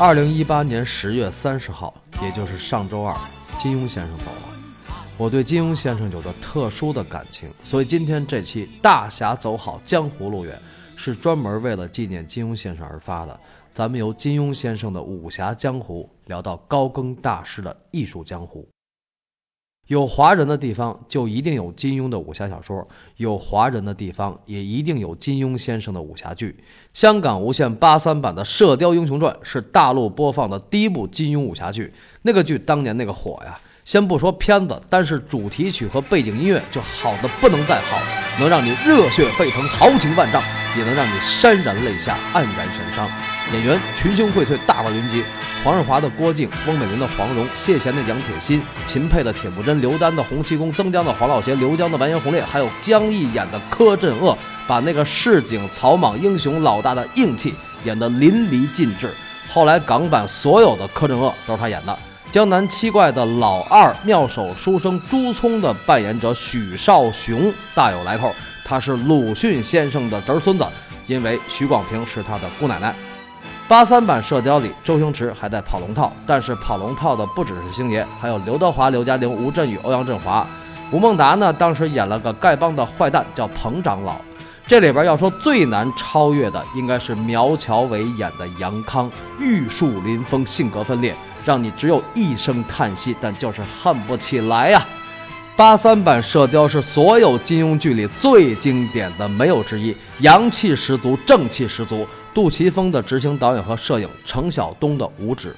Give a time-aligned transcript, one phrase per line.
[0.00, 3.14] 二零一八年十月三十号，也就是上周二，
[3.58, 4.58] 金庸先生走了。
[5.18, 10.58] 我对金庸先生有着特殊的感情，所以今天这期《大侠走好，江湖路远》
[10.98, 13.40] 是专门为了纪念金庸先生而发的。
[13.74, 18.66] 咱们由金庸先生的武侠江湖聊到高更大师的艺术江湖。
[19.90, 22.86] 有华人的地方就一定有金庸的武侠小说，
[23.16, 26.56] 有华人的地方也一定有金庸先生的武侠剧。
[26.94, 31.92] 香港无线八三版的《射雕英雄传》是大陆播放的第一部金庸武侠剧，
[32.22, 33.58] 那个剧当年那个火呀！
[33.84, 37.98] 先不说片子，但是主题曲和背景音乐就好的不能再好，
[38.38, 40.40] 能让你热血沸腾、豪情万丈，
[40.78, 43.10] 也能让你潸然泪下、黯然神伤。
[43.52, 45.24] 演员群雄荟萃，大腕云集。
[45.64, 57.54] 黄日华的郭靖，翁美玲的黄蓉，谢贤的杨铁心，秦沛的铁木真，刘丹的洪七公，曾江的黄老邪，刘江的完颜洪烈，还有江毅演的柯镇恶，把那个市井草莽英雄老大的硬气
[57.84, 59.12] 演得淋漓尽致。
[59.48, 61.98] 后来港版所有的柯镇恶都是他演的。
[62.30, 68.32] 江南七怪的老二妙手书生朱聪的扮演者许绍雄大有来头，
[68.64, 70.64] 他是鲁迅先生的侄孙子，
[71.08, 72.94] 因为许广平是他的姑奶奶。
[73.70, 80.44] 八三版《射雕》里，周星驰还在跑龙套，但是跑龙套的不只是星爷，还有刘德华、刘嘉玲、吴镇宇、欧阳震华。
[80.90, 84.16] 吴孟达呢，当时演了个丐帮的坏蛋，叫彭长老。
[84.66, 94.84] 这里边要说最难超越的，应该是苗侨伟演的杨康，玉树临风，性格分裂，让你只有一声叹息，但就是恨不起来呀。
[95.54, 102.04] 八三版《射雕》是所有金庸剧里最经典的，没有之一，阳气十足，正气十足。
[102.32, 105.54] 杜琪峰的执行导演和摄影，程晓东的五指。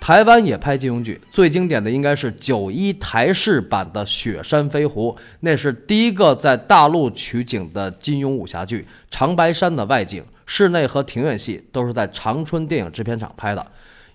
[0.00, 8.86] 台湾也拍金庸剧，最经典的应该是九一台式版的《雪山飞狐》，那是第一个在大陆取景的金庸武侠剧。
[9.10, 13.66] 长白山的外景、室内和庭院戏都是在长春电影制片厂拍的。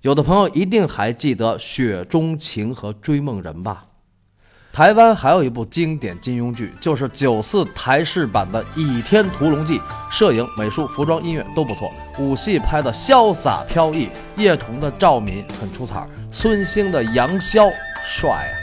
[0.01, 3.83] 有的朋友一定还记得《雪中情》和《追梦人》吧？
[4.73, 9.77] 台湾还有一部经典金庸剧，就是九四台式版的《倚天屠龙记》，
[10.09, 14.07] 摄影、美术、服装、音乐都不错，武戏拍的潇洒飘逸。
[14.37, 17.69] 叶童的赵敏很出彩，孙兴的杨逍
[18.05, 18.55] 帅啊，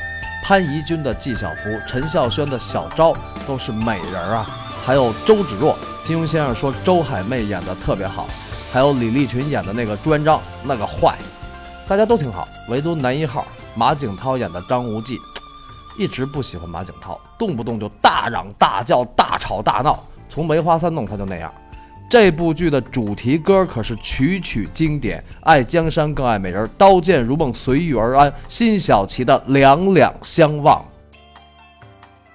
[0.42, 3.14] 潘怡君的纪晓芙，陈孝萱的小昭
[3.46, 4.46] 都是美人啊。
[4.82, 5.76] 还有周芷若，
[6.06, 8.26] 金庸先生说周海媚演的特别好，
[8.72, 11.18] 还有李立群演的那个朱元璋那个坏，
[11.86, 15.18] 大家都挺好，唯独男一号马景涛演的张无忌。
[15.98, 19.98] 一直不喜欢马景涛，动不动就大嚷大叫、大吵大闹。
[20.30, 21.52] 从梅花三弄他就那样。
[22.08, 30.82] 这部剧的主题歌可是曲曲经典，爱江山更爱美人，刀剑如梦随遇而安，辛晓琪的两两相望。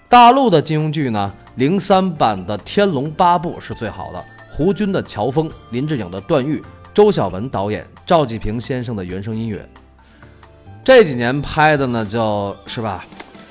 [0.07, 6.62] 大陆的金庸剧呢，零三版的《天龙八部》是最好的，胡军的乔峰，林志颖的段誉，
[6.94, 9.68] 周晓文导演，赵季平先生的原声音乐。
[10.84, 13.03] 这几年拍的呢，就是吧。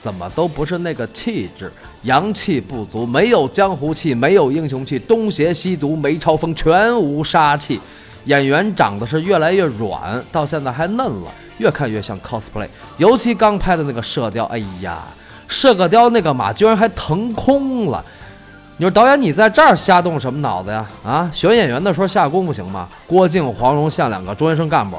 [0.02, 7.80] 怎么都不是那个气质，阳气不足，没有江湖气，没有英雄气，东邪西毒没超风，全无杀气。
[8.24, 12.66] 演员长得是越来越软，到现在还嫩了，越看越像 cosplay。
[12.98, 15.04] 尤其刚拍的那个射雕，哎呀，
[15.46, 18.04] 射个雕那个马居然还腾空了。
[18.78, 20.84] 你说导演，你在这儿瞎动什么脑子呀？
[21.04, 22.88] 啊，选演员的时候下功夫行吗？
[23.06, 24.96] 郭靖、黄蓉像两个中学生干部。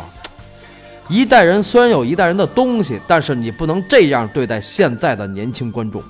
[1.09, 6.01] 一代人虽然有一代人的东西，但是你不能这样对待现在的年轻观众。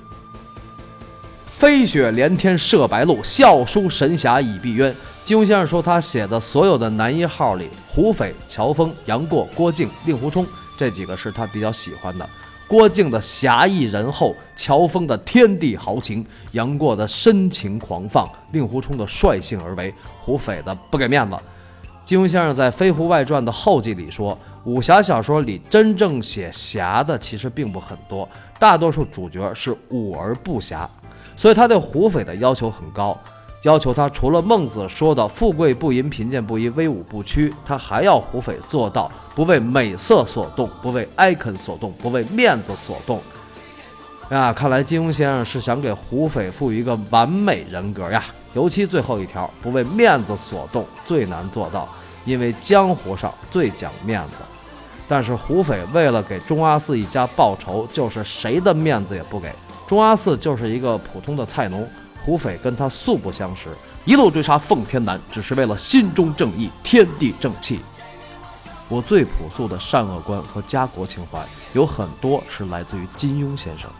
[1.56, 4.92] 飞雪连天射白鹿，笑书神侠倚碧鸳。
[5.24, 10.46] 金庸先生说，他写的所有的男一号里，胡斐、乔峰、杨过、郭靖、令狐冲
[10.76, 12.28] 这几个是他比较喜欢的。
[12.68, 21.36] 郭靖的侠义仁厚，乔峰的天地豪情，杨过的深情狂放，令狐冲的率性而为，胡斐的不给面子。
[22.04, 24.38] 金庸先生在《飞狐外传》的后记里说。
[24.64, 28.26] 武侠小说里真正写侠的其实并不很多，
[28.58, 30.88] 大多数主角是武而不侠，
[31.36, 33.18] 所以他对胡斐的要求很高，
[33.64, 43.20] 要求他除了孟子说的“富贵不淫，贫贱不移，威武不屈”，他还要胡斐做到不为美色所动，不为 icon 所动，不为面子所动。
[44.30, 48.24] 啊，看来金庸先生是想给胡斐赋予一个完美人格呀，
[48.54, 51.86] 尤其最后一条“不为面子所动”最难做到，
[52.24, 54.36] 因为江湖上最讲面子。
[55.06, 59.52] 但是胡斐为了给钟阿四一家报仇，就是谁的面子也不给。
[59.86, 61.88] 钟阿四就是一个普通的菜农，
[62.24, 63.68] 胡斐跟他素不相识，
[64.04, 67.80] 一路追杀奉天南，只是为了心中正义，天地正气。
[68.88, 73.90] 我最朴素的善恶观和家国情怀，有很多是来自于金庸先生。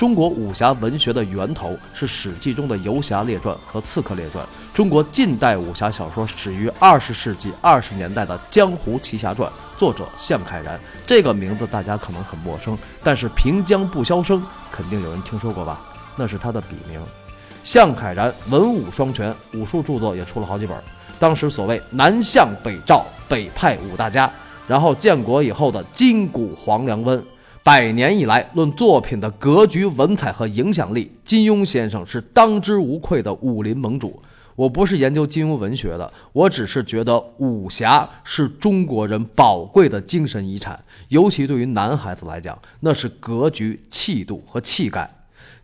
[0.00, 4.42] 中国武侠文学的源头是《史记》中的游侠列传和刺客列传。
[4.72, 9.46] 中国近代武侠小说始于二十世纪二十年代的《江湖奇侠传》，
[9.78, 10.80] 作者向凯然。
[11.06, 14.42] 这个名字大家可能很陌生，但是平江不消声，
[14.72, 15.78] 肯定有人听说过吧？
[16.16, 16.98] 那是他的笔名。
[17.62, 20.74] 向凯然文武双全，武术著作也出了好几本。
[21.18, 24.32] 当时所谓南向北赵，北派五大家。
[24.66, 27.22] 然后建国以后的金谷黄梁温。
[27.62, 34.20] 百年以来，论作品的格局、文采和影响力，金庸先生是当之无愧的武林盟主。
[34.56, 45.08] 我不是研究金庸文学的，我只是觉得武侠是中国人宝贵的精神遗产，尤其对于男孩子来讲，那是格局、气度和气概。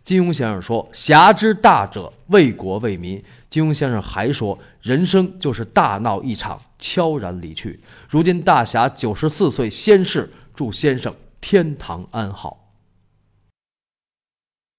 [0.03, 11.13] 金庸先生说：“侠之大者，为国为民。”金庸先生还说：“人生就是大闹一场，悄然离去。”如今大侠九十四岁仙逝，祝先生。
[11.41, 12.66] 天堂安好。